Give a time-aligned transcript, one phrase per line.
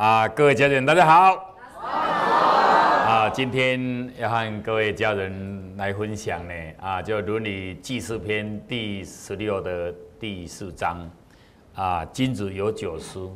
[0.00, 1.54] 啊，各位家人，大家好。
[1.84, 11.06] 啊，今天要和各位家人来分享呢，啊，就《伦理记事篇》第十六的第四章，
[11.74, 13.30] 啊，君子有九思，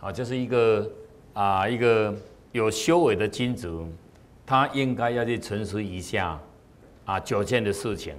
[0.00, 0.90] 啊，就是一个
[1.34, 2.12] 啊，一个
[2.50, 3.72] 有修为的君子，
[4.44, 6.36] 他应该要去沉思一下
[7.04, 8.12] 啊九件的事情。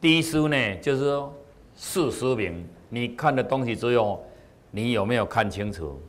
[0.00, 1.32] 第一思呢，就是说
[1.76, 4.26] 事实明，你看的东西之后，
[4.72, 6.02] 你有没有看清楚？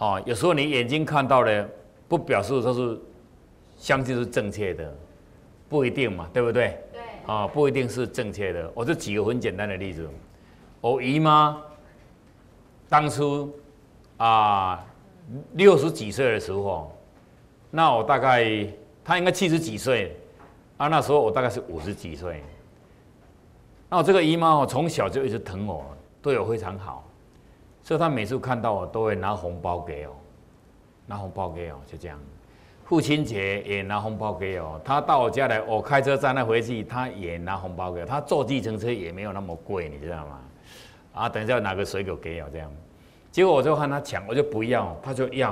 [0.00, 1.68] 好，有时候你眼睛看到的，
[2.08, 2.98] 不表示说是
[3.76, 4.90] 相信是正确的，
[5.68, 6.82] 不一定嘛，对不对？
[6.90, 7.02] 对。
[7.26, 8.72] 啊，不一定是正确的。
[8.74, 10.08] 我就举个很简单的例子，
[10.80, 11.60] 我姨妈
[12.88, 13.54] 当初
[14.16, 14.82] 啊
[15.52, 16.90] 六十几岁的时候，
[17.70, 18.66] 那我大概
[19.04, 20.16] 她应该七十几岁，
[20.78, 22.42] 啊那时候我大概是五十几岁。
[23.90, 25.84] 那我这个姨妈哦，从小就一直疼我，
[26.22, 27.06] 对我非常好。
[27.82, 30.16] 所以他每次看到我都会拿红包给我，
[31.06, 32.18] 拿红包给我，就这样。
[32.84, 34.80] 父亲节也拿红包给我。
[34.84, 38.06] 他到我家来，我开车载他回去，他也拿红包给我。
[38.06, 40.40] 他坐计程车也没有那么贵，你知道吗？
[41.14, 42.70] 啊，等一下拿个水果给我这样。
[43.30, 45.50] 结果我就和他抢，我就不要，他就要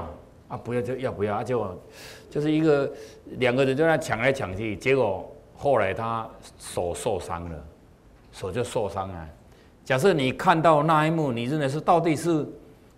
[0.49, 1.81] 啊，不要就要不要啊，就
[2.29, 2.91] 就是一个
[3.39, 4.75] 两个人就在抢来抢去。
[4.77, 7.65] 结果后来他手受伤了，
[8.33, 9.29] 手就受伤了。
[9.89, 12.47] 假设你看到那一幕，你认为是到底是，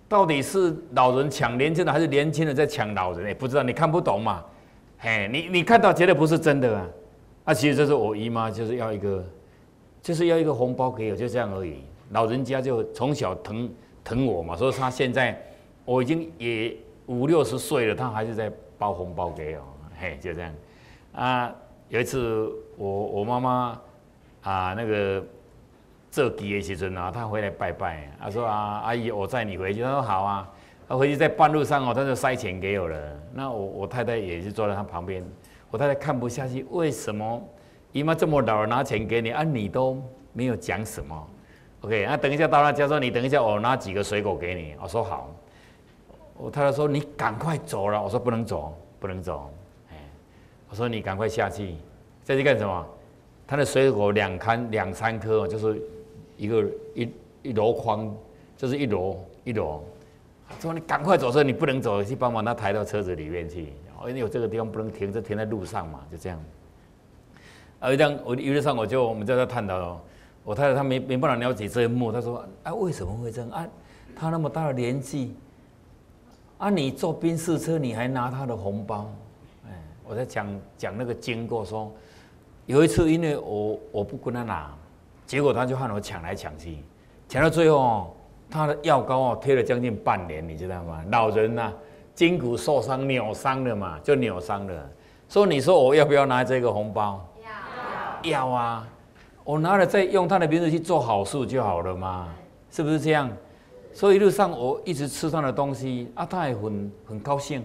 [0.08, 3.28] 到底是老人抢年轻的，还是年轻人在抢老人？
[3.28, 4.44] 也不知道，你看不懂嘛？
[4.98, 6.88] 嘿，你你看到绝对不是真的啊！
[7.44, 9.24] 啊，其实这是我姨妈就是要一个，
[10.02, 11.76] 就是要一个红包给我，就这样而已。
[12.10, 13.70] 老人家就从小疼
[14.02, 15.40] 疼我嘛，所以他现在
[15.84, 19.62] 我已经也五六十岁了，他还是在包红包给我，
[19.96, 20.52] 嘿，就这样。
[21.12, 21.54] 啊，
[21.88, 23.80] 有一次我我妈妈
[24.42, 25.24] 啊那个。
[26.10, 29.80] 这几的时阵啊，他回来拜拜，他说啊，阿姨，我载你回去。
[29.80, 30.50] 他说好啊，
[30.88, 32.98] 他回去在半路上哦，他就塞钱给我了。
[33.32, 35.24] 那我我太太也是坐在他旁边，
[35.70, 37.40] 我太太看不下去，为什么
[37.92, 39.44] 姨妈这么老拿钱给你啊？
[39.44, 41.28] 你都没有讲什么
[41.82, 44.74] ？OK，那等一下到他家说，你等一下我拿几个水果给你。
[44.82, 45.32] 我说好。
[46.36, 48.02] 我太太说你赶快走了。
[48.02, 49.48] 我说不能走，不能走。
[49.92, 49.96] 哎，
[50.68, 51.76] 我说你赶快下去，
[52.24, 52.84] 下去干什么？
[53.46, 55.80] 他的水果两颗两三颗就是。
[56.40, 56.64] 一个
[56.94, 57.08] 一
[57.42, 58.10] 一箩筐，
[58.56, 59.84] 就是一箩一箩。
[60.58, 63.72] 说你赶快走，说你不能走，去帮忙他抬到车子里面去。
[64.06, 66.42] 因为有这个地方不能停，就停在路上嘛，就这样。
[67.80, 70.00] 啊，这样我一路上我就我们就在探讨，
[70.42, 73.68] 我太太她没没办法了解这一幕，她说啊为什么会这样啊？
[74.16, 75.34] 他那么大的年纪，
[76.56, 79.12] 啊你坐宾士车你还拿他的红包，
[79.66, 79.70] 哎，
[80.08, 81.92] 我在讲讲那个经过，说
[82.64, 84.74] 有一次因为我我不跟他拿。
[85.30, 86.78] 结果他就和我抢来抢去，
[87.28, 88.10] 抢到最后，哦
[88.50, 91.04] 他的药膏哦贴了将近半年，你知道吗？
[91.12, 91.72] 老人呐，
[92.16, 94.90] 筋骨受伤扭伤了嘛，就扭伤了。
[95.28, 97.24] 说你说我要不要拿这个红包？
[98.24, 98.88] 要要啊！
[99.44, 102.26] 我拿了再用他的名字去做好事就好了嘛，
[102.68, 103.30] 是不是这样？
[103.92, 107.64] 所以一路上我一直吃他的东西啊，他也很很高兴。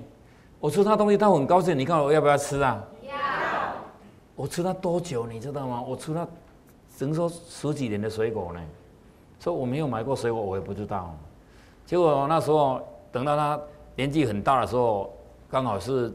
[0.59, 1.76] 我吃他东西，他很高兴。
[1.76, 2.80] 你看我要不要吃啊？
[3.02, 3.12] 要。
[4.36, 5.82] 我吃他多久你知道吗？
[5.82, 6.28] 我吃他。
[6.98, 8.62] 只能说十几年的水果呢，
[9.40, 11.14] 说我没有买过水果，我也不知道。
[11.86, 13.60] 结果那时候等到他
[13.96, 15.14] 年纪很大的时候，
[15.50, 16.14] 刚好是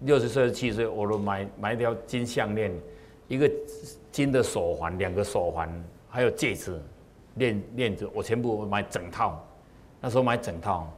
[0.00, 2.72] 六十岁、七岁，我都买买一条金项链，
[3.26, 3.50] 一个
[4.12, 5.68] 金的手环，两个手环，
[6.08, 6.80] 还有戒指、
[7.34, 9.44] 链链子，我全部买整套。
[10.00, 10.88] 那时候买整套，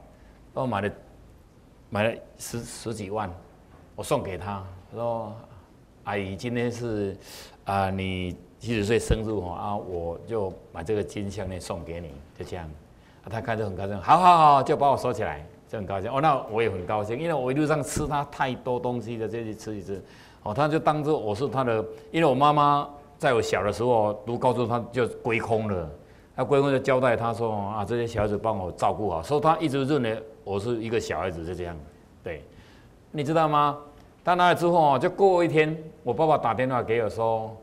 [0.52, 0.90] 我买了
[1.88, 3.30] 买了十十几万，
[3.96, 4.62] 我送给他，
[4.92, 5.34] 说
[6.04, 7.16] ：“阿姨，今天是
[7.64, 12.68] 啊你。”七十岁生日哦啊，我就把这个金项链送给你，就这样。
[13.22, 16.10] 啊，他看着很高兴，好好好，就把我收起来，就很高兴。
[16.10, 20.02] 哦，那我也很高兴，因为我一路上吃他太多东西了，这里吃一吃。
[20.42, 25.88] 哦，他就当做我是他的，因为我妈妈在我小的时候读高中，他就归空了。
[26.34, 31.76] 他归空就交代他说啊，这些小孩子帮我照顾好，所以他一直认为我是一个小孩子，就这样。
[32.22, 32.42] 对，
[33.10, 33.78] 你知道吗？
[34.24, 37.56] 到那之后啊，就过一天，我爸爸打电话给我说。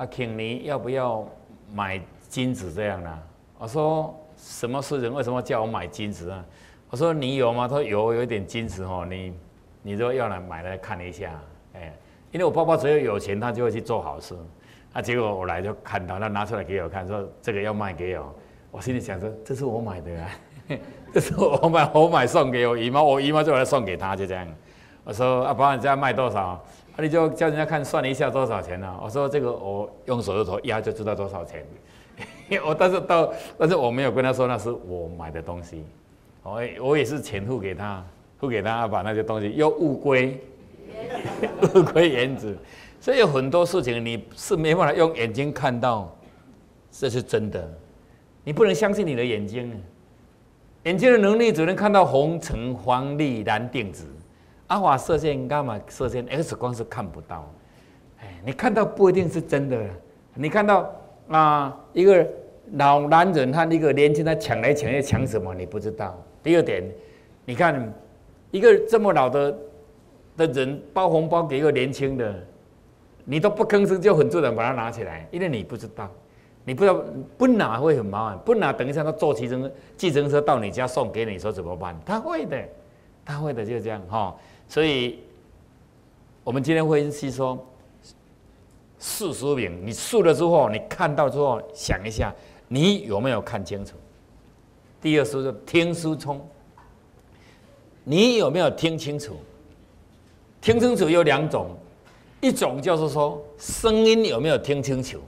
[0.00, 1.28] 啊，请你要不要
[1.74, 3.18] 买金子这样的？
[3.58, 5.12] 我说什么是人？
[5.12, 6.42] 为什么叫我买金子啊？
[6.88, 7.68] 我说你有吗？
[7.68, 9.06] 他说有，有一点金子哦。
[9.06, 9.34] 你，
[9.82, 11.38] 你说要来买来看一下，
[11.74, 11.92] 哎，
[12.32, 14.34] 因为我爸爸只要有钱，他就会去做好事。
[14.94, 18.34] 啊，结果我来就看到他拿出来给我看，说这个要卖给我。
[18.70, 20.30] 我心里想说，这是我买的啊，
[21.12, 24.48] 这是我买，我买送给我姨妈，我姨妈就来送给他，就这样。
[25.04, 26.58] 我说啊，帮人家卖多少？
[27.00, 29.00] 你就叫人家看算了一下多少钱呢？
[29.02, 31.64] 我说这个我用手指头压就知道多少钱。
[32.66, 35.84] 我但是到但是我没有跟他说那是我买的东西，
[36.42, 38.04] 我我也是钱付给他，
[38.38, 40.38] 付给他把那些东西又物归
[41.74, 42.52] 物归原主。
[43.00, 46.14] 所以有很多事情你是没办法用眼睛看到，
[46.90, 47.66] 这是真的。
[48.44, 49.82] 你不能相信你的眼睛，
[50.84, 54.06] 眼睛的能力只能看到红橙黄绿蓝靛紫，
[54.70, 57.52] 阿法射线、伽马射线、X 光是看不到。
[58.20, 59.76] 哎，你看到不一定是真的。
[60.34, 60.88] 你看到
[61.28, 62.24] 啊，一个
[62.74, 65.52] 老男人和一个年轻人抢来抢去抢什么？
[65.54, 66.16] 你不知道。
[66.40, 66.88] 第二点，
[67.44, 67.92] 你看
[68.52, 69.58] 一个这么老的
[70.36, 72.32] 的人包红包给一个年轻的，
[73.24, 76.08] 你都不吭声就很自然把它拿起来，因为你不知道，
[76.64, 77.04] 你不知道
[77.36, 81.98] 不拿会很麻烦，不拿等一下他坐计程计程车到你家送给你，说怎么办？
[82.06, 82.56] 他会的，
[83.24, 84.36] 他会的，就这样哈。
[84.70, 85.18] 所以，
[86.42, 87.66] 我们今天分析说。
[89.02, 92.34] 四十名，你数了之后，你看到之后想一下，
[92.68, 93.94] 你有没有看清楚？
[95.00, 96.38] 第二是听书聪，
[98.04, 99.38] 你有没有听清楚？
[100.60, 101.70] 听清楚有两种，
[102.42, 105.18] 一种就是说声音有没有听清楚，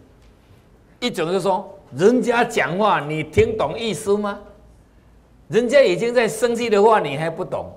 [1.00, 4.38] 一种就是说人家讲话你听懂意思吗？
[5.48, 7.72] 人家已经在生气的话你还不懂，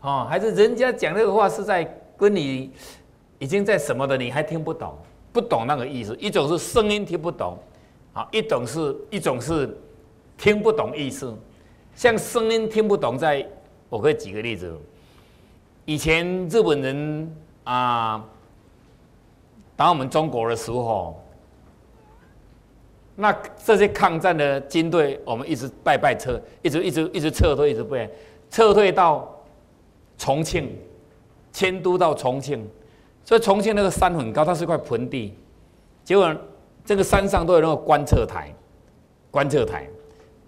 [0.00, 1.84] 哦，还是人家讲这个话是在
[2.16, 2.70] 跟你
[3.38, 4.96] 已经在什么的你还听不懂？
[5.32, 7.58] 不懂那个意思，一种是声音听不懂，
[8.12, 9.76] 啊，一种是一种是
[10.36, 11.32] 听不懂意思。
[11.94, 13.46] 像声音听不懂，在
[13.88, 14.76] 我可以举个例子，
[15.84, 18.24] 以前日本人啊
[19.76, 21.22] 打我们中国的时候，
[23.14, 23.32] 那
[23.64, 28.08] 这些抗战的军队，我们一直败败撤，一直一直一直撤退，一直败，
[28.50, 29.37] 撤退到
[30.18, 30.76] 重庆，
[31.52, 32.68] 迁都到重庆。
[33.24, 35.34] 所以重庆那个山很高，它是块盆地，
[36.04, 36.34] 结果
[36.84, 38.52] 这个山上都有那个观测台，
[39.30, 39.88] 观测台。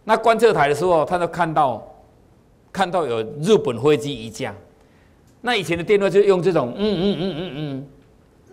[0.04, 1.86] 那观测台的时候，他就看到
[2.72, 4.54] 看到有日本飞机一架。
[5.42, 7.86] 那以前的电话就用这种，嗯嗯嗯嗯嗯，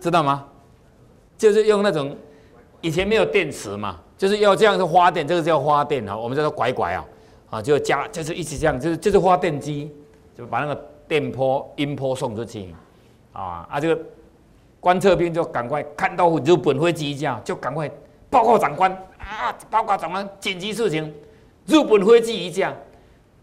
[0.00, 0.46] 知道吗？
[1.36, 2.14] 就是用那种
[2.80, 7.04] 以前没有电池嘛，就是要这样子发电，这个叫发电啊，我们叫做拐拐啊，
[7.50, 9.90] 啊就加就是一直这样，就是就是发电机，
[10.36, 12.74] 就把那个电波音波送出去，
[13.32, 14.00] 啊啊这个。
[14.80, 17.90] 观测兵就赶快看到日本飞机一架，就赶快
[18.30, 18.88] 报告长官
[19.18, 19.52] 啊！
[19.68, 21.12] 报告长官，紧急事情，
[21.66, 22.72] 日本飞机一架。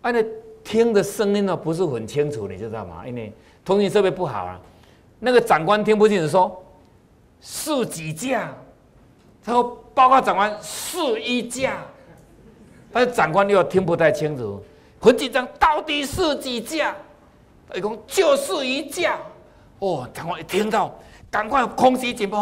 [0.02, 0.24] 啊，那
[0.64, 3.06] 听的声音呢不是很清楚，你知道吗？
[3.06, 3.34] 因为
[3.66, 4.58] 通讯设备不好啊。
[5.20, 6.64] 那个长官听不清楚，说
[7.42, 8.54] 是几架？
[9.44, 11.80] 他说报告长官是一架，
[12.94, 14.64] 但是长官又听不太清楚，
[15.02, 16.96] 很紧张，到底是几架？
[17.70, 19.20] 他讲就是一架。
[19.80, 20.94] 哦，长官一听到。
[21.32, 22.40] 赶快空袭警报！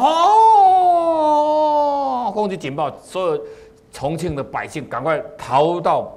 [0.99, 2.95] 哦，空袭警报！
[2.99, 3.43] 所有
[3.91, 6.13] 重庆的百姓赶快逃到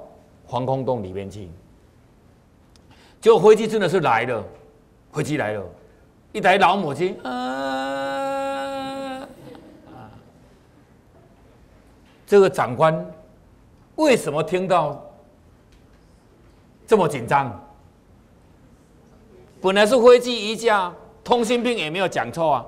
[0.47, 1.49] 防空洞里面去。
[3.19, 4.43] 结果飞机真的是来了，
[5.11, 5.63] 飞机来了，
[6.33, 9.27] 一台老母亲啊！
[12.27, 13.11] 这个长官
[13.95, 15.03] 为什么听到
[16.85, 17.59] 这么紧张？
[19.61, 20.93] 本来是飞机一架。
[21.23, 22.65] 通信兵也没有讲错啊，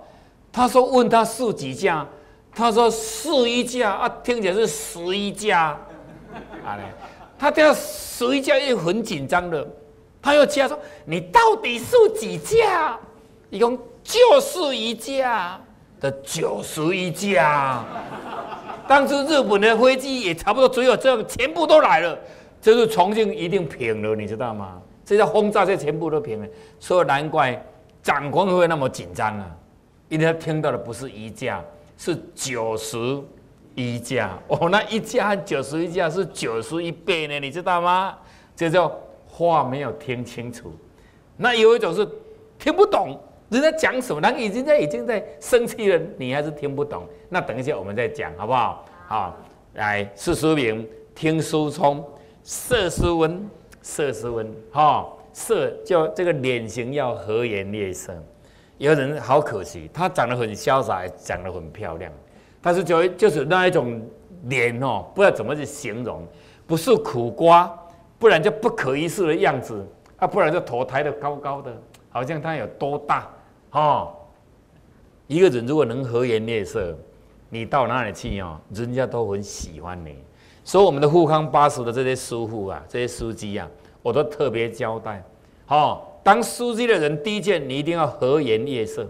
[0.52, 2.06] 他说问他是几架，
[2.54, 5.68] 他说是一架啊，听起来是十一架，
[6.66, 6.84] 啊嘞，
[7.38, 9.66] 他这样十一架又很紧张的，
[10.22, 13.00] 他又加说你到底是几架？
[13.50, 15.58] 一共就是一架
[16.02, 17.82] 的九十一架，
[18.90, 22.20] 当时日本的飞机也差不多只有这样，全部都来了，
[22.62, 24.82] 就是重庆一定平了，你知道吗？
[25.10, 26.48] 这叫轰炸，这全部都平了，
[26.80, 27.60] 所以难怪。
[28.04, 29.56] 长官会那么紧张啊？
[30.08, 31.66] 因为他听到的不是一架，
[31.98, 33.20] 是九十
[33.74, 34.70] 一架哦。
[34.70, 38.16] 那一架和九十一架是九十一倍呢，你知道吗？
[38.56, 38.90] 这叫
[39.28, 40.72] 话没有听清楚。
[41.38, 42.08] 那有一种是
[42.60, 47.04] 听不懂人家讲什么，人已经在已经在生气了，你还是听不懂。
[47.30, 48.86] 那等一下我们再讲好不好？
[49.08, 49.38] 好，
[49.74, 52.02] 来四书名，听书聪，
[52.44, 53.50] 色斯文，
[53.82, 55.08] 色斯温，哈。
[55.32, 58.12] 色叫这个脸型要和颜悦色，
[58.80, 62.12] 有人好可惜，他长得很潇洒，长得很漂亮，
[62.60, 64.02] 但是就就是那一种
[64.46, 66.28] 脸哦，不知道怎么去形容，
[66.66, 67.72] 不是苦瓜，
[68.18, 69.86] 不然就不可一世的样子，
[70.18, 71.72] 啊，不然就头抬得高高的，
[72.10, 73.30] 好像他有多大
[73.72, 74.12] 哦。
[75.28, 76.98] 一个人如果能和颜悦色，
[77.50, 80.18] 你到哪里去哦，人家都很喜欢你。
[80.70, 83.68] 所以我们的富康巴士的这些师傅啊，这些司机啊。
[84.04, 85.24] 我都特别交代，
[85.66, 89.04] 好，当司机的人第一件，你一定要和颜悦色，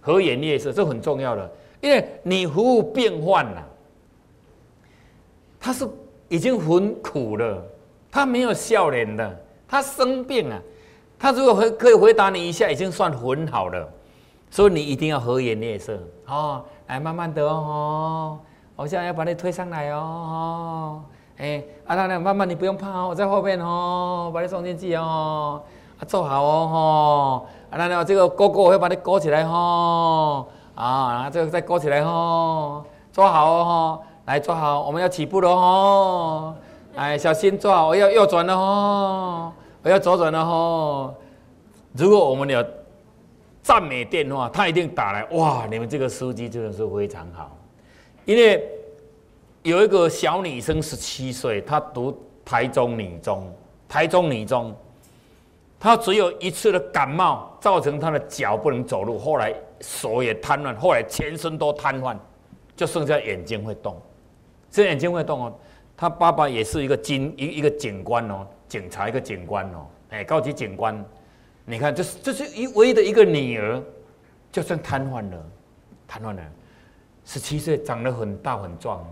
[0.00, 3.68] 和颜悦色这很重要的，因为你服务变换了，
[5.58, 5.84] 他是
[6.28, 7.60] 已经很苦了，
[8.08, 10.62] 他没有笑脸的，他生病啊。
[11.18, 13.92] 他如果回可以回答你一下，已经算很好了。
[14.48, 15.98] 所以你一定要和颜悦色
[16.28, 18.38] 哦，来慢慢的哦，
[18.76, 21.00] 我现在要把你推上来哦，
[21.38, 25.62] 哎，啊，那那慢慢你不用怕哦，我在后面哦，把你送进去哦，
[25.98, 36.54] 啊，坐好哦，吼，啊，那那这个勾勾我会把你勾起来哦，啊，然后这个再勾起来哦，坐好哦，吼，来坐好，我们要起步了哦，
[36.96, 39.52] 哎，小心坐好，我要右转了哦，
[39.82, 41.14] 我要左转了哦，
[41.92, 42.64] 如果我们有。
[43.64, 45.24] 赞美电话，他一定打来。
[45.30, 47.50] 哇，你们这个司机真的是非常好。
[48.24, 48.66] 因为
[49.62, 53.52] 有一个小女生十七岁，她读台中女中，
[53.88, 54.74] 台中女中，
[55.78, 62.16] 她只有一次的感冒，造成她的脚不能走路，后来手也瘫痪，后来全身都瘫痪，
[62.74, 64.00] 就剩下眼睛会动。
[64.70, 65.54] 这眼睛会动哦。
[65.96, 71.04] 她爸爸也是一个警一一个警官哦，警察一个警官哦，哎，高级警官。
[71.66, 73.82] 你看，这是这是一唯一的一个女儿，
[74.52, 75.46] 就算瘫痪了，
[76.06, 76.42] 瘫痪了，
[77.24, 79.04] 十七岁长得很大很壮，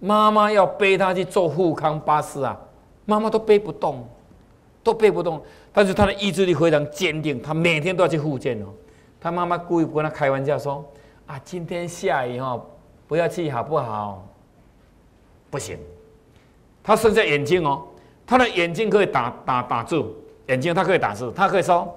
[0.00, 2.58] 妈妈要背他去坐富康巴士啊，
[3.04, 4.06] 妈妈都背不动，
[4.82, 5.40] 都背不动。
[5.72, 8.66] 但是他的意志力非常坚定，他每天都要去复健哦。
[9.20, 10.84] 他妈妈故意跟他开玩笑说
[11.26, 12.60] ：“啊，今天下雨哈，
[13.06, 14.26] 不要去好不好？”
[15.50, 15.78] 不行，
[16.82, 17.84] 他剩下眼睛哦，
[18.26, 20.14] 他的眼睛可以打打打住。
[20.48, 21.92] 眼睛，他可以打住，他可以说：“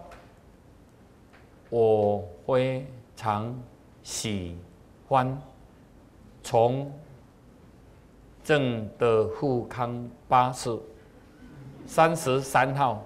[1.70, 2.86] 我非
[3.16, 3.56] 常
[4.02, 4.58] 喜
[5.10, 5.36] 欢
[6.44, 6.92] 从
[8.44, 10.70] 正的富康巴士
[11.88, 13.04] 三十三号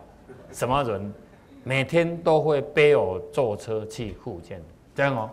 [0.52, 1.14] 什么人
[1.64, 4.62] 每天都会背我坐车去福建，
[4.94, 5.30] 这样哦。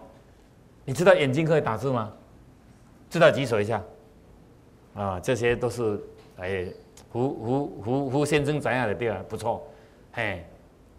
[0.85, 2.13] 你知道眼睛可以打字吗？
[3.11, 3.83] 知道举手一下。
[4.95, 6.01] 啊，这些都是
[6.37, 6.67] 哎，
[7.11, 9.61] 胡胡胡胡先生怎样的地方不错。
[10.13, 10.45] 嘿，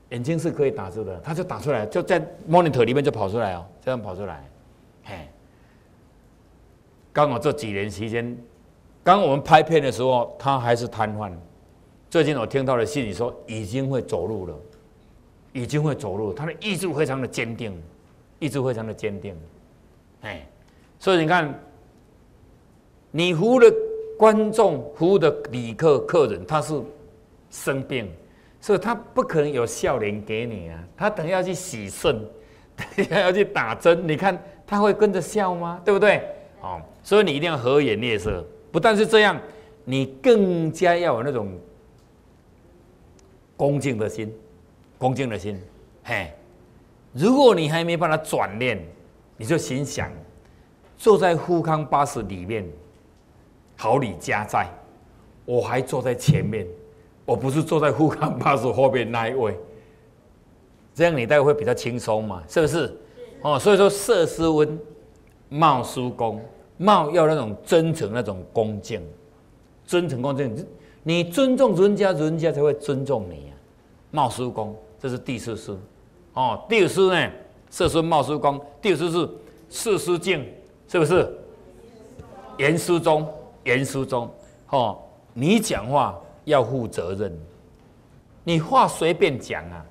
[0.10, 4.44] 眼睛是可以打字的，他就打出来，就在 monitor 里面就跑出来哦，这样跑出来。
[5.06, 5.30] 嘿，
[7.13, 8.38] 刚好这几年期间，
[9.03, 11.32] 刚我们拍片的时候，他还是瘫痪。
[12.10, 14.56] 最近我听到的信里说，已经会走路了，
[15.53, 17.74] 已经会走路，他的意志非常的坚定，
[18.39, 19.36] 意志非常的坚定。
[20.22, 20.48] 哎，
[21.00, 21.53] 所以你看，
[23.12, 23.74] 你服务的
[24.18, 26.82] 观众、服务的旅客、客人，他是
[27.50, 28.10] 生病。
[28.63, 30.84] 所以他不可能有笑脸给你啊！
[30.96, 32.24] 他等下去洗肾，
[32.96, 35.82] 等下要去打针，你看他会跟着笑吗？
[35.84, 36.24] 对不对？
[36.62, 38.46] 哦，所以你一定要和颜悦色。
[38.72, 39.39] 不但是这样，
[39.84, 41.51] 你更加要有那种
[43.58, 44.34] 恭敬的心，
[44.98, 45.60] 恭敬的心。
[46.03, 46.32] 嘿，
[47.13, 48.82] 如果你还没把它转念，
[49.38, 50.12] 你就心想
[50.98, 52.65] 坐在富康巴士里面，
[53.75, 54.68] 好礼加在，
[55.46, 56.65] 我还坐在前面。
[57.24, 59.58] 我不是坐在富康巴士后边那一位，
[60.94, 62.44] 这样你待会会比较轻松嘛？
[62.48, 62.98] 是不是？
[63.41, 64.77] 哦，所以说色斯温，
[65.53, 66.41] 貌叔公，
[66.77, 69.05] 貌要那种真诚、那种恭敬，
[69.86, 70.65] 真诚恭敬。
[71.03, 73.53] 你尊重人家，人家才会尊重你啊。
[74.10, 75.77] 貌叔公，这是第四师。
[76.34, 77.31] 哦，第五师呢？
[77.70, 79.29] 色师貌叔公，第五师是
[79.70, 80.46] 四师敬，
[80.88, 81.29] 是不是？
[82.58, 83.27] 严师忠，
[83.65, 84.27] 严师忠。
[84.70, 84.98] 哦，
[85.34, 86.17] 你讲话。
[86.46, 87.31] 要负责任，
[88.43, 89.86] 你话随便讲啊，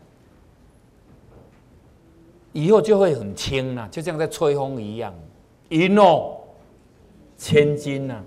[2.53, 5.15] 以后就会很轻啊，就像在吹风一样，
[5.71, 6.47] 一诺
[7.39, 8.23] 千金呐。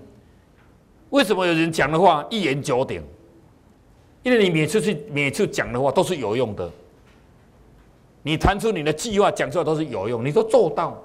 [1.10, 3.00] 为什么有人讲的话一言九鼎？
[4.24, 6.68] 因为你每次去每次讲的话都是有用的，
[8.22, 10.98] 你谈出你的计划讲出来都是有用，你都做到，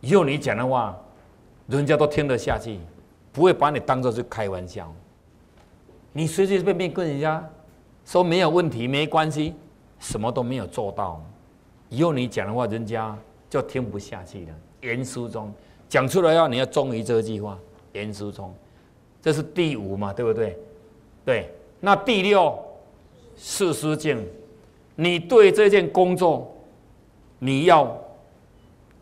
[0.00, 0.98] 以后你讲的话，
[1.68, 2.80] 人家都听得下去，
[3.32, 4.92] 不会把你当做是开玩笑。
[6.12, 7.48] 你随随便便跟人家
[8.04, 9.54] 说没有问题、没关系，
[10.00, 11.24] 什么都没有做到，
[11.88, 13.16] 以后你讲的话，人家
[13.48, 14.54] 就听不下去了。
[14.86, 15.52] 严书中
[15.88, 17.58] 讲出来要你要忠于这句话。
[17.92, 18.54] 严书中，
[19.20, 20.56] 这是第五嘛，对不对？
[21.24, 21.50] 对。
[21.80, 22.56] 那第六，
[23.36, 24.24] 事师敬，
[24.94, 26.54] 你对这件工作，
[27.38, 27.98] 你要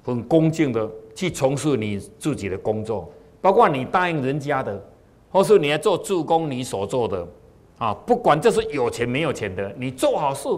[0.04, 3.10] 很恭敬的去从事你自己的工作，
[3.40, 4.82] 包括你答应人家的。
[5.30, 7.26] 或是你要做助攻，你所做的
[7.76, 10.48] 啊，不管这是有钱没有钱的，你做好事，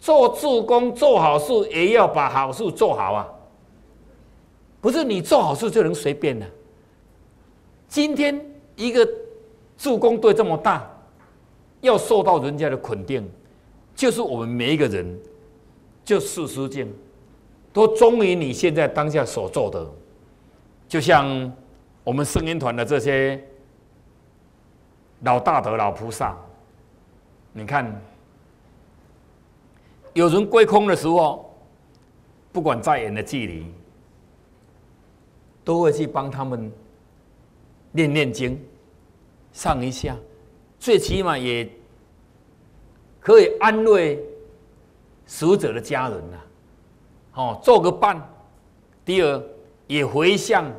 [0.00, 3.28] 做助攻做好事，也要把好事做好啊。
[4.80, 6.46] 不是你做好事就能随便的。
[7.88, 8.40] 今天
[8.76, 9.08] 一个
[9.76, 10.88] 助攻队这么大，
[11.80, 13.28] 要受到人家的肯定，
[13.94, 15.18] 就是我们每一个人
[16.04, 16.92] 就事实敬，
[17.72, 19.86] 都忠于你现在当下所做的。
[20.88, 21.52] 就像
[22.04, 23.42] 我们声音团的这些。
[25.22, 26.34] 老大德、老菩萨，
[27.52, 28.00] 你看，
[30.14, 31.54] 有人归空的时候，
[32.50, 33.66] 不管再远的距离，
[35.64, 36.70] 都会去帮他们
[37.92, 38.60] 念念经、
[39.52, 40.16] 上一下，
[40.78, 41.68] 最起码也
[43.20, 44.22] 可以安慰
[45.26, 46.38] 死者的家人呐。
[47.34, 48.20] 哦，做个伴。
[49.04, 49.42] 第二，
[49.86, 50.72] 也回向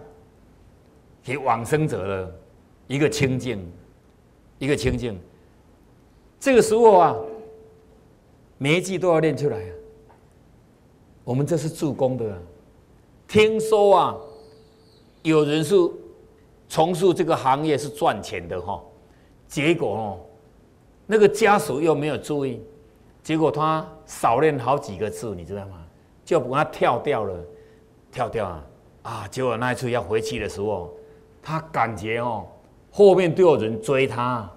[1.24, 2.40] 给往生者的
[2.88, 3.66] 一个清净。
[4.60, 5.20] 一个清净，
[6.40, 7.16] 这个时候啊，
[8.60, 9.74] 每一句都要念出来啊。
[11.24, 12.40] 我们这是助攻的，
[13.28, 14.16] 听说啊，
[15.24, 15.76] 有人是
[16.68, 18.82] 从事这个行业是赚钱的哈，
[19.48, 20.20] 结果哦，
[21.06, 22.62] 那个家属又没有注意，
[23.22, 25.78] 结果他少练好几个字，你知道吗？
[26.24, 27.36] 就把他跳掉了，
[28.12, 28.66] 跳掉啊
[29.04, 29.28] 啊！
[29.30, 30.94] 结果那一次要回去的时候，
[31.42, 32.46] 他感觉哦。
[32.94, 34.50] 后面都有人追他，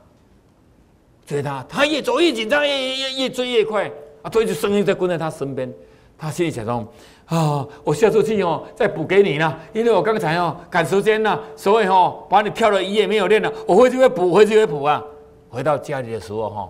[1.25, 3.91] 追他，他越走越紧张，越越越追越快
[4.23, 4.31] 啊！
[4.31, 5.73] 追着声音在跟在他身边，
[6.19, 6.87] 他心里想说：
[7.27, 15.03] 啊，我下出去哦，再补给你啦，因为我刚才哦赶时间呢，所以哦把你跳了一夜没有练了，我回去会补，回去会补啊！
[15.49, 16.69] 回到家里的时候哈，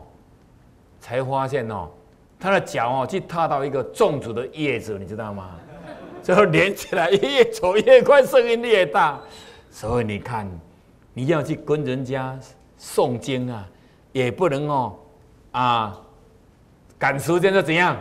[1.01, 1.89] 才发现哦，
[2.39, 5.51] 他的脚哦去踏到一个种植的叶子，你知道吗？
[6.23, 9.21] 最后连起来，越走越快，声音越大，
[9.71, 10.51] 所以你看。
[11.17, 12.37] 你要去跟人家
[12.77, 13.65] 诵经啊，
[14.11, 14.97] 也不能哦，
[15.53, 15.97] 啊，
[16.99, 17.97] 赶时间就怎样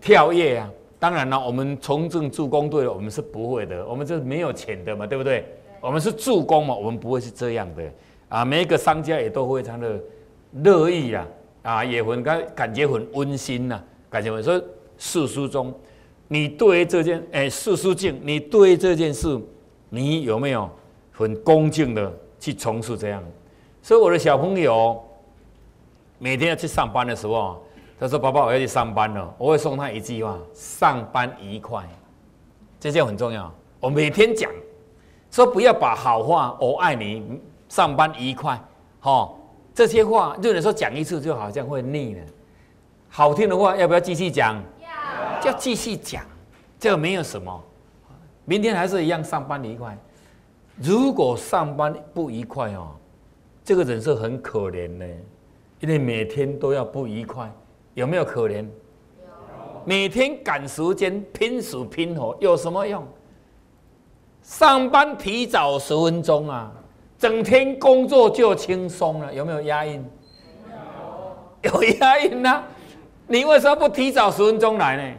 [0.00, 0.68] 跳跃啊？
[0.98, 5.44] 当然了，我们从政助攻队，我们是不会的，我们这没有钱的嘛，对不对？
[5.80, 7.82] 我们是助攻嘛，我们不会是这样的
[8.28, 8.44] 啊。
[8.44, 10.00] 每一个商家也都非常的
[10.62, 11.26] 乐意啊，
[11.62, 13.80] 啊，也很感感觉很温馨呐，
[14.10, 14.60] 感觉很说
[14.96, 15.72] 四书中，
[16.26, 19.40] 你对这件哎四书敬，你对这件事，
[19.88, 20.68] 你有没有？
[21.10, 23.20] 很恭敬的去从事这样，
[23.82, 25.02] 所以我的小朋友
[26.16, 27.60] 每天要去上班的时候，
[28.00, 31.84] 他说：“爸爸，我要去上班了。”我会送他一句话：“上班愉快。”
[32.78, 33.52] 这件很重要。
[33.80, 34.50] 我每天讲，
[35.30, 38.60] 说不要把好话“我爱你”“上班愉快”
[39.00, 39.32] 哈
[39.74, 42.20] 这些话，就你说讲一次就好像会腻了。
[43.08, 44.62] 好听的话要不要继续讲？
[44.80, 46.24] 要，就继续讲。
[46.78, 47.64] 这个没有什么，
[48.44, 49.96] 明天还是一样上班愉快。
[50.76, 52.94] 如果上班不愉快哦，
[53.64, 55.06] 这个人是很可怜的，
[55.80, 57.50] 因为每天都要不愉快，
[57.98, 58.64] 有没有可怜？
[59.84, 63.04] 每天赶时间拼死拼活有什么用？
[64.40, 66.72] 上班提早十分钟啊，
[67.18, 70.00] 整天工作就轻松了，有没有压抑？
[71.62, 72.62] 有，有压抑呢。
[73.26, 75.18] 你为什么不提早十分钟来呢？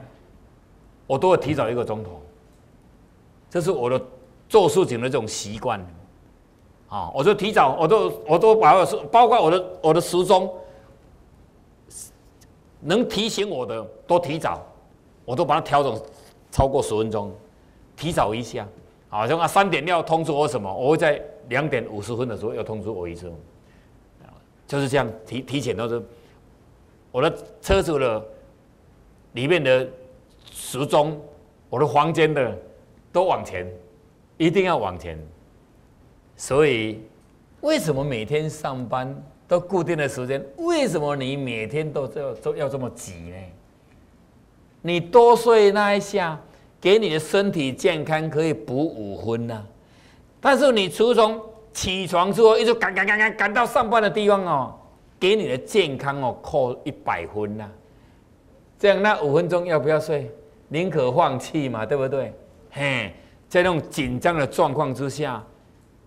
[1.05, 2.21] 我都会提早一个钟头，
[3.49, 4.01] 这是我的。
[4.47, 5.79] 做事情的这种习惯，
[6.87, 10.51] 啊，我就提早，我都我都把我包括我的我的时钟，
[12.81, 14.65] 能提醒我的都提早，
[15.25, 16.01] 我都把它调整
[16.51, 17.31] 超过十分钟，
[17.95, 18.67] 提早一下，
[19.09, 23.33] 好像啊三点要通知我什么，我会在两点五十分的时候要通知我一声，
[24.67, 26.01] 就是这样提提前都是
[27.11, 28.25] 我的车子的
[29.33, 29.87] 里面的
[30.51, 31.19] 时钟，
[31.69, 32.57] 我的房间的
[33.11, 33.67] 都往前。
[34.37, 35.19] 一定要往前，
[36.37, 37.01] 所以
[37.59, 39.13] 为什么每天上班
[39.49, 40.41] 都固定的时间？
[40.57, 43.35] 为什么你每天都要都要这么挤呢？
[44.83, 46.39] 你多睡那一下，
[46.79, 49.65] 给你的身体健康可以补五分呐。
[50.39, 51.41] 但是你从
[51.73, 54.73] 起床之后一直赶赶赶赶赶到上班的地方哦，
[55.19, 57.69] 给你的健康哦扣一百分呐。
[58.77, 60.31] 这样那五分钟要不要睡？
[60.67, 62.31] 宁可放弃嘛，对不对？
[62.69, 63.11] 嘿。
[63.49, 65.43] 在那种紧张的状况之下，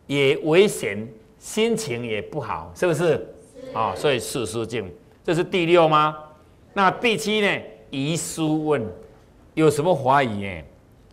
[0.06, 1.04] 也危险，
[1.42, 3.26] 心情也不好，是不是？
[3.74, 4.88] 啊，所以四书经，
[5.24, 6.16] 这是第六吗？
[6.72, 7.62] 那第七呢？
[7.90, 8.86] 疑书问，
[9.54, 10.62] 有什么怀疑呢？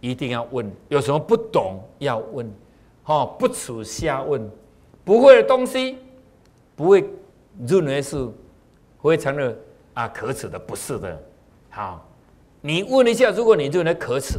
[0.02, 2.48] 一定要问，有什么不懂要问，
[3.04, 4.48] 哈，不耻下问，
[5.04, 5.98] 不会的东西，
[6.76, 7.10] 不会
[7.68, 8.30] 认为是
[9.02, 9.58] 非常的
[9.96, 11.20] 啊可耻的，不是的。
[11.72, 12.08] 好，
[12.62, 14.38] 你问一下，如果你认为可耻，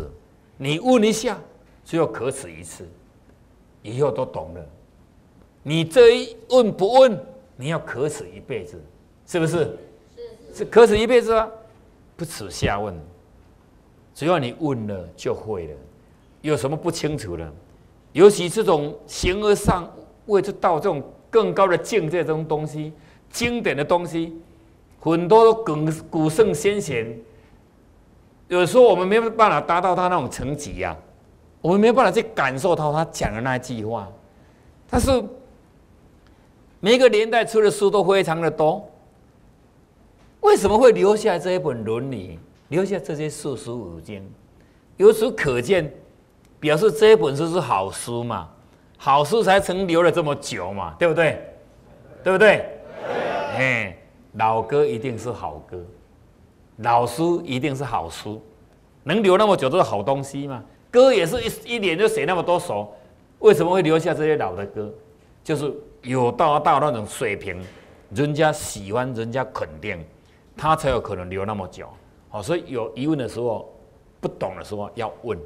[0.56, 1.36] 你问一下。
[1.82, 2.86] 只有可耻一次，
[3.82, 4.64] 以后都懂了。
[5.62, 7.18] 你这一问不问，
[7.56, 8.80] 你要可耻一辈子，
[9.26, 9.76] 是不是？
[10.16, 11.48] 是是可耻一辈子啊！
[12.16, 12.94] 不耻下问，
[14.14, 15.76] 只要你问了就会了。
[16.42, 17.52] 有什么不清楚的？
[18.12, 19.88] 尤其这种形而上
[20.26, 22.92] 为这到这种更高的境界，这种东西，
[23.30, 24.36] 经典的东西，
[24.98, 25.74] 很多古
[26.10, 27.16] 古圣先贤，
[28.48, 30.96] 有时候我们没有办法达到他那种层级呀。
[31.60, 34.10] 我们没有办法去感受到他讲的那句话，
[34.88, 35.10] 但是
[36.80, 38.82] 每个年代出的书都非常的多。
[40.40, 42.38] 为什么会留下这一本《伦理》，
[42.68, 44.26] 留下这些四书五经？
[44.96, 45.92] 由此可见，
[46.58, 48.48] 表示这一本书是好书嘛？
[48.96, 50.94] 好书才曾留了这么久嘛？
[50.98, 51.42] 对不对？
[52.24, 52.64] 对不对？
[53.56, 53.96] 哎，
[54.32, 55.78] 老歌一定是好歌，
[56.76, 58.42] 老书一定是好书，
[59.04, 60.64] 能留那么久都是好东西嘛？
[60.90, 62.90] 歌也是一一年就写那么多首，
[63.40, 64.90] 为什么会留下这些老的歌？
[65.42, 65.72] 就是
[66.02, 67.60] 有到到那种水平，
[68.14, 70.04] 人家喜欢，人家肯定。
[70.56, 71.88] 他才有可能留那么久，
[72.28, 73.72] 好，所以有疑问的时候，
[74.20, 75.38] 不懂的时候要问，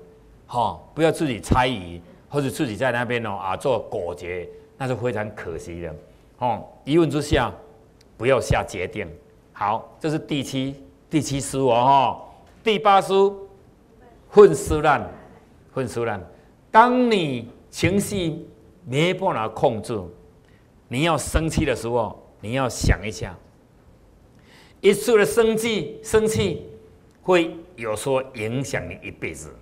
[0.48, 5.94] 哈，不要自己猜疑，或者自己在那边哦啊做果决，那是非常可惜的，
[6.38, 7.52] 哦，疑问之下
[8.16, 9.08] 不要下决定。
[9.52, 12.20] 好，这是第七第七书哦，哈，
[12.64, 13.48] 第八书
[14.28, 15.08] 混思乱，
[15.72, 16.20] 混思乱，
[16.72, 18.44] 当你情绪
[18.84, 20.00] 没办法控制，
[20.88, 23.34] 你要生气的时候，你要想一下。
[24.80, 26.66] 一次的生气，生气
[27.22, 29.54] 会有时候影响你一辈子。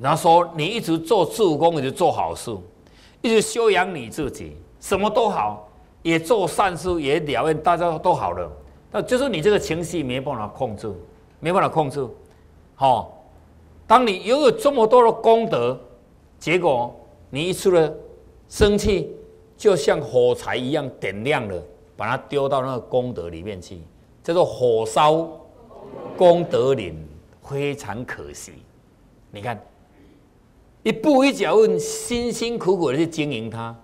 [0.00, 2.56] 然后说你一直做助攻，你就做好事，
[3.20, 5.68] 一直修养你自己，什么都好，
[6.02, 8.50] 也做善事，也了愿大家都好了。
[8.90, 10.90] 那就是你这个情绪没办法控制，
[11.38, 12.08] 没办法控制。
[12.74, 13.22] 好，
[13.86, 15.78] 当你拥有这么多的功德，
[16.38, 16.98] 结果
[17.30, 17.94] 你一出了
[18.48, 19.10] 生气，
[19.56, 21.62] 就像火柴一样点亮了。
[21.96, 23.78] 把它丢到那个功德里面去，
[24.22, 25.28] 叫做火烧
[26.16, 26.96] 功德林，
[27.42, 28.52] 非常可惜。
[29.30, 29.62] 你看，
[30.82, 33.78] 一步一脚印，辛辛苦苦的去经营它，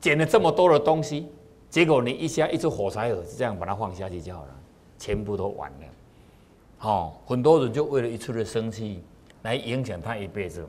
[0.00, 1.26] 捡了这么多的东西，
[1.68, 4.56] 结果你一下一只火柴盒这样把它放下去就好了，
[4.96, 5.86] 全部都完了。
[6.78, 9.02] 好，很多人就为了一次的生气
[9.42, 10.64] 来影响他一辈子。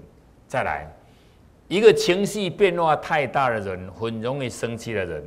[0.47, 0.91] 再来，
[1.71, 5.23] 一个情绪变化太大的人，很容易生气的人。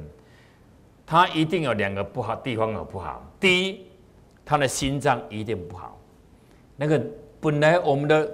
[1.06, 3.26] 他一定有两个不好地方有不好。
[3.40, 3.80] 第一，
[4.44, 5.98] 他的心脏一定不好。
[6.76, 7.02] 那个
[7.40, 8.30] 本来我们的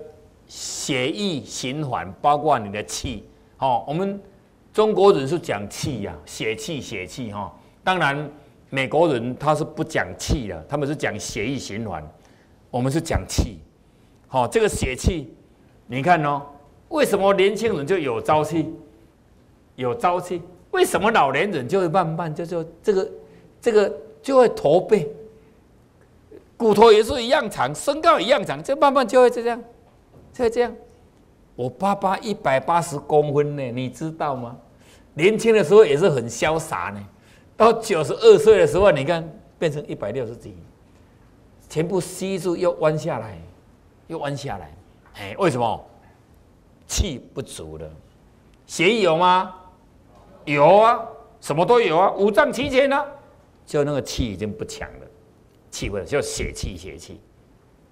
[0.48, 4.20] 血液循环，包括你的气，哦，我们
[4.72, 7.56] 中国人是讲气呀，血气血气哈。
[7.84, 8.28] 当然，
[8.70, 12.04] 美国人他是不讲气的，他们是讲血液循环，
[12.72, 13.60] 我们是讲气。
[14.26, 15.32] 好，这个血气，
[15.86, 16.42] 你看哦，
[16.90, 18.72] 为什么年轻人就有朝气，
[19.74, 20.40] 有朝气？
[20.72, 23.10] 为什么老年人就会慢慢就就这个
[23.60, 25.08] 这个就会驼背，
[26.56, 29.60] 骨头也是一样长，身高一样长，就慢慢就会这样，
[30.32, 30.72] 就会这样。
[31.56, 34.56] 我爸爸一百八十公分呢，你知道吗？
[35.14, 37.04] 年轻的时候也是很潇洒呢，
[37.56, 40.56] 到九十二岁的时候，你看变成一百六十几，
[41.68, 43.38] 全部吸住又弯下来，
[44.06, 44.72] 又弯下来。
[45.16, 45.84] 哎，为什么？
[46.90, 47.88] 气不足了，
[48.66, 49.54] 血有吗？
[50.44, 51.00] 有啊，
[51.40, 53.06] 什么都有啊，五脏齐全啊，
[53.64, 55.06] 就那个气已经不强了，
[55.70, 57.20] 气不就血气血气，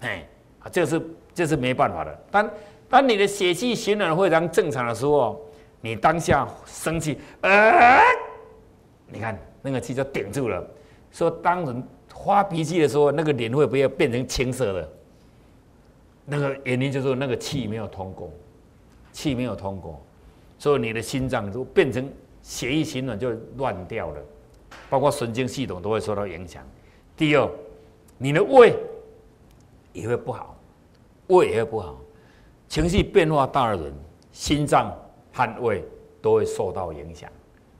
[0.00, 1.00] 哎，啊，这是
[1.32, 2.12] 这是没办法的。
[2.28, 2.50] 当
[2.88, 5.40] 当你的血气循环非常正常的时候，
[5.80, 8.02] 你当下生气，呃，
[9.06, 10.66] 你看那个气就顶住了。
[11.12, 14.92] 说当人发脾气的时候，那个脸会不会变成青色的？
[16.30, 18.30] 那个原因就是那个气没有通过，
[19.22, 20.00] 气没有通过，
[20.58, 22.10] 所以你的心脏就变成。
[22.40, 24.22] 血液循环就乱掉了，
[24.88, 26.64] 包括神经系统都会受到影响。
[27.14, 27.46] 第二，
[28.16, 28.74] 你的胃
[29.92, 30.56] 也会不好，
[31.26, 31.98] 胃也会不好。
[32.66, 33.92] 情绪变化大的人，
[34.32, 34.96] 心脏
[35.32, 35.84] 和胃
[36.22, 37.30] 都会受到影响。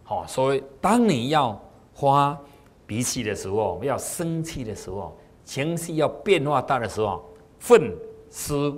[0.02, 1.58] 好，所以当你要
[1.94, 2.38] 发
[2.84, 7.24] 脾气的时候，要生气的时候，情绪要变化大的时候，
[7.58, 7.96] 愤、
[8.28, 8.74] 思、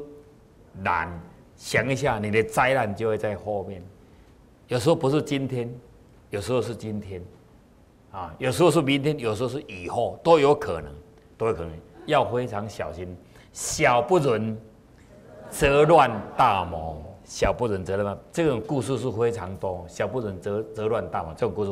[0.75, 1.21] 难，
[1.61, 3.83] 想一下，你的灾难就会在后面。
[4.67, 5.71] 有时候不是今天，
[6.31, 7.23] 有时候是今天，
[8.11, 10.91] 啊，有时候是明天，有时候是以后，都有可能，
[11.37, 11.71] 都有可能，
[12.07, 13.15] 要非常小心。
[13.53, 14.59] 小不忍
[15.51, 18.19] 则乱大谋，小不忍则乱。
[18.33, 21.69] 这种故事是非常多，小不忍则则乱大谋这种故事。